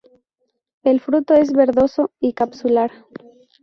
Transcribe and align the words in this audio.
El 0.81 0.99
fruto 0.99 1.35
es 1.35 1.51
verdoso 1.53 2.11
y 2.19 2.33
capsular. 2.33 2.89